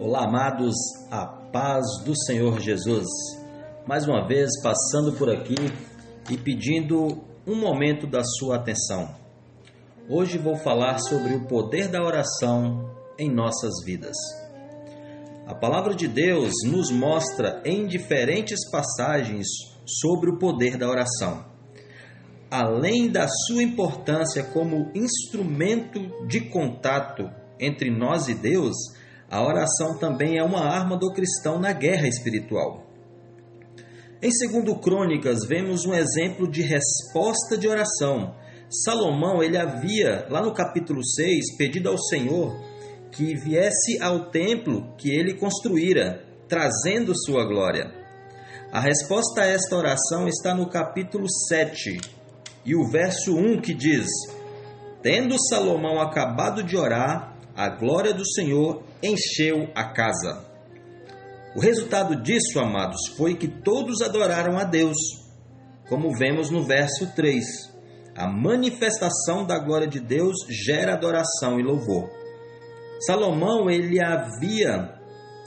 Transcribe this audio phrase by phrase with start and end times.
[0.00, 0.76] Olá, amados,
[1.10, 3.04] a paz do Senhor Jesus.
[3.84, 5.56] Mais uma vez passando por aqui
[6.30, 9.12] e pedindo um momento da sua atenção.
[10.08, 14.14] Hoje vou falar sobre o poder da oração em nossas vidas.
[15.48, 19.48] A palavra de Deus nos mostra em diferentes passagens
[19.84, 21.44] sobre o poder da oração.
[22.48, 27.28] Além da sua importância como instrumento de contato
[27.58, 28.76] entre nós e Deus,
[29.30, 32.86] a oração também é uma arma do cristão na guerra espiritual.
[34.22, 38.34] Em 2 Crônicas, vemos um exemplo de resposta de oração.
[38.68, 42.58] Salomão, ele havia, lá no capítulo 6, pedido ao Senhor
[43.12, 47.92] que viesse ao templo que ele construíra, trazendo sua glória.
[48.72, 52.00] A resposta a esta oração está no capítulo 7
[52.64, 54.06] e o verso 1 que diz:
[55.02, 60.46] Tendo Salomão acabado de orar, a glória do Senhor encheu a casa.
[61.56, 64.96] O resultado disso, amados, foi que todos adoraram a Deus,
[65.88, 67.44] como vemos no verso 3.
[68.16, 72.08] A manifestação da glória de Deus gera adoração e louvor.
[73.04, 74.94] Salomão, ele havia,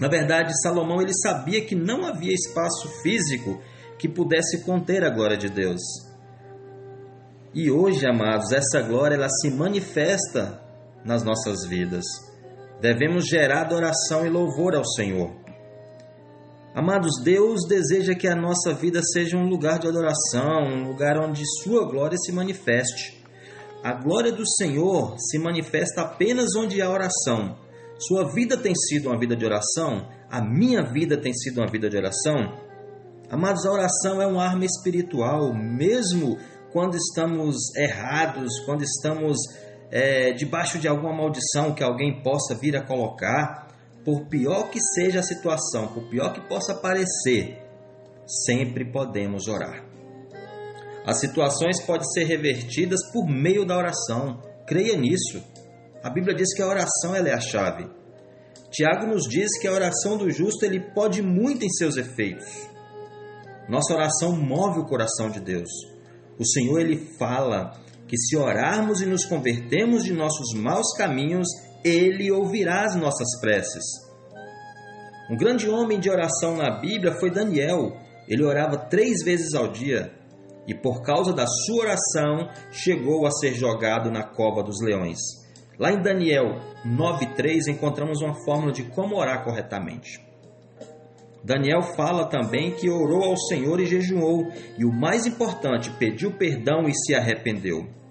[0.00, 3.62] na verdade, Salomão ele sabia que não havia espaço físico
[3.96, 5.80] que pudesse conter a glória de Deus.
[7.54, 10.60] E hoje, amados, essa glória ela se manifesta
[11.04, 12.04] nas nossas vidas.
[12.80, 15.30] Devemos gerar adoração e louvor ao Senhor.
[16.74, 21.42] Amados, Deus deseja que a nossa vida seja um lugar de adoração, um lugar onde
[21.62, 23.22] Sua glória se manifeste.
[23.84, 27.58] A glória do Senhor se manifesta apenas onde há oração.
[27.98, 30.08] Sua vida tem sido uma vida de oração?
[30.30, 32.58] A minha vida tem sido uma vida de oração?
[33.28, 36.38] Amados, a oração é uma arma espiritual, mesmo
[36.72, 39.36] quando estamos errados, quando estamos
[39.92, 43.68] é, debaixo de alguma maldição que alguém possa vir a colocar,
[44.02, 47.62] por pior que seja a situação, por pior que possa parecer,
[48.26, 49.84] sempre podemos orar.
[51.04, 54.40] As situações podem ser revertidas por meio da oração.
[54.66, 55.42] Creia nisso.
[56.02, 57.88] A Bíblia diz que a oração é a chave.
[58.70, 62.46] Tiago nos diz que a oração do justo ele pode muito em seus efeitos.
[63.68, 65.68] Nossa oração move o coração de Deus.
[66.38, 67.72] O Senhor ele fala
[68.12, 71.48] que se orarmos e nos convertermos de nossos maus caminhos,
[71.82, 73.82] ele ouvirá as nossas preces.
[75.30, 77.96] Um grande homem de oração na Bíblia foi Daniel.
[78.28, 80.12] Ele orava três vezes ao dia
[80.68, 85.18] e, por causa da sua oração, chegou a ser jogado na cova dos leões.
[85.78, 90.20] Lá em Daniel 9,3 encontramos uma fórmula de como orar corretamente.
[91.42, 96.82] Daniel fala também que orou ao Senhor e jejuou, e o mais importante, pediu perdão
[96.86, 98.01] e se arrependeu.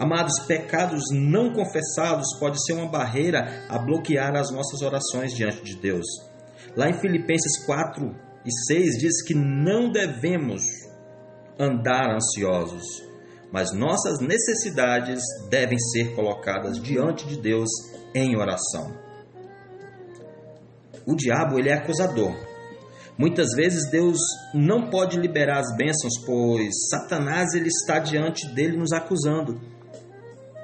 [0.00, 5.76] Amados, pecados não confessados pode ser uma barreira a bloquear as nossas orações diante de
[5.76, 6.06] Deus.
[6.74, 8.10] Lá em Filipenses 4
[8.46, 10.62] e 6 diz que não devemos
[11.58, 12.82] andar ansiosos,
[13.52, 17.68] mas nossas necessidades devem ser colocadas diante de Deus
[18.14, 18.96] em oração.
[21.06, 22.34] O diabo ele é acusador.
[23.18, 24.16] Muitas vezes Deus
[24.54, 29.60] não pode liberar as bênçãos, pois Satanás ele está diante dele nos acusando.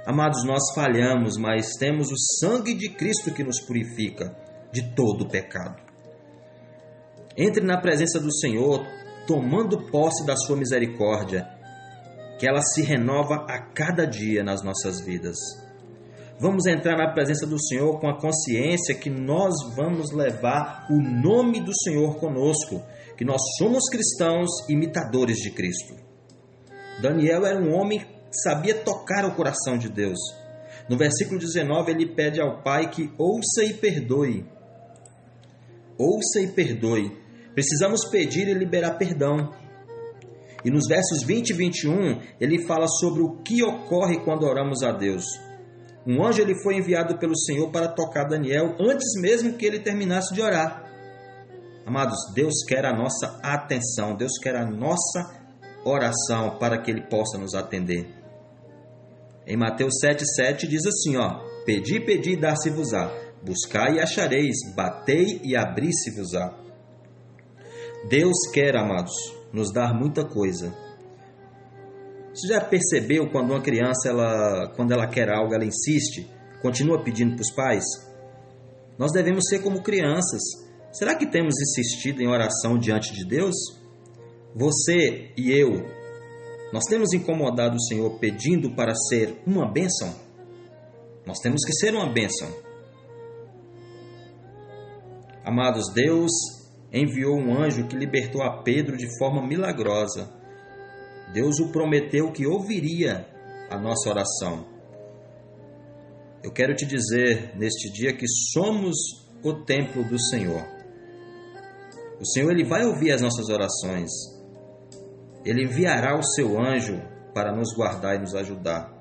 [0.07, 4.37] Amados, nós falhamos, mas temos o sangue de Cristo que nos purifica
[4.73, 5.83] de todo o pecado.
[7.37, 8.87] Entre na presença do Senhor,
[9.27, 11.49] tomando posse da sua misericórdia,
[12.39, 15.37] que ela se renova a cada dia nas nossas vidas.
[16.39, 21.61] Vamos entrar na presença do Senhor com a consciência que nós vamos levar o nome
[21.61, 22.81] do Senhor conosco,
[23.17, 25.97] que nós somos cristãos imitadores de Cristo.
[27.03, 30.19] Daniel era um homem sabia tocar o coração de Deus.
[30.89, 34.47] No versículo 19, ele pede ao Pai que ouça e perdoe.
[35.99, 37.11] Ouça e perdoe.
[37.55, 39.53] Precisamos pedir e liberar perdão.
[40.65, 44.93] E nos versos 20 e 21, ele fala sobre o que ocorre quando oramos a
[44.93, 45.25] Deus.
[46.07, 50.33] Um anjo ele foi enviado pelo Senhor para tocar Daniel antes mesmo que ele terminasse
[50.35, 50.85] de orar.
[51.85, 55.46] Amados, Deus quer a nossa atenção, Deus quer a nossa
[55.89, 58.07] oração para que ele possa nos atender.
[59.47, 63.13] Em Mateus 7,7 diz assim: ó, Pedi, pedi e dar-se-vos-á,
[63.43, 66.55] buscai e achareis, batei e abri-se-vos-á.
[68.09, 69.13] Deus quer, amados,
[69.53, 70.73] nos dar muita coisa,
[72.37, 76.31] você já percebeu quando uma criança, ela, quando ela quer algo, ela insiste,
[76.61, 77.85] continua pedindo para os pais?
[78.99, 80.43] Nós devemos ser como crianças.
[80.93, 83.55] Será que temos insistido em oração diante de Deus?
[84.59, 85.85] Você e eu,
[86.73, 90.15] nós temos incomodado o Senhor pedindo para ser uma bênção?
[91.27, 92.49] Nós temos que ser uma bênção.
[95.45, 96.33] Amados, Deus
[96.91, 100.33] enviou um anjo que libertou a Pedro de forma milagrosa.
[101.35, 103.29] Deus o prometeu que ouviria
[103.69, 104.67] a nossa oração.
[106.43, 108.97] Eu quero te dizer neste dia que somos
[109.45, 110.65] o templo do Senhor.
[112.19, 114.36] O Senhor ele vai ouvir as nossas orações.
[115.47, 117.01] Ele enviará o seu anjo
[117.33, 118.93] para nos guardar e nos ajudar.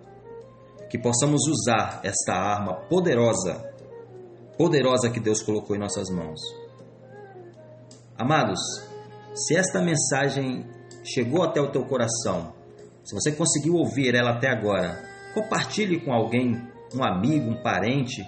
[0.87, 3.67] Que possamos usar esta arma poderosa,
[4.55, 6.39] poderosa que Deus colocou em nossas mãos.
[8.15, 8.59] Amados,
[9.33, 10.69] se esta mensagem
[11.03, 12.53] chegou até o teu coração,
[13.03, 15.03] se você conseguiu ouvir ela até agora,
[15.33, 16.61] compartilhe com alguém,
[16.93, 18.23] um amigo, um parente.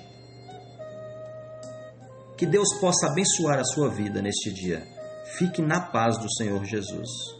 [2.35, 4.83] Que Deus possa abençoar a sua vida neste dia.
[5.37, 7.37] Fique na paz do Senhor Jesus.